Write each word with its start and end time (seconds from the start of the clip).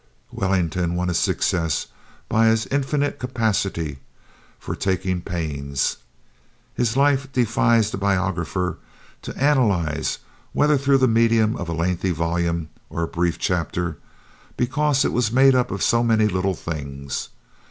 Wellington 0.31 0.95
won 0.95 1.09
his 1.09 1.19
success 1.19 1.85
by 2.27 2.47
his 2.47 2.65
infinite 2.65 3.19
capacity 3.19 3.99
for 4.57 4.75
taking 4.75 5.21
pains. 5.21 5.97
His 6.73 6.97
life 6.97 7.31
defies 7.31 7.91
the 7.91 7.99
biographer 7.99 8.79
to 9.21 9.37
analyze, 9.37 10.17
whether 10.53 10.75
through 10.79 10.97
the 10.97 11.07
medium 11.07 11.55
of 11.55 11.69
a 11.69 11.73
lengthy 11.73 12.09
volume 12.11 12.69
or 12.89 13.03
a 13.03 13.07
brief 13.07 13.37
chapter 13.37 13.99
because 14.57 15.05
it 15.05 15.13
was 15.13 15.31
made 15.31 15.53
up 15.53 15.69
of 15.69 15.83
so 15.83 16.01
many 16.03 16.25
little 16.27 16.55
things. 16.55 17.29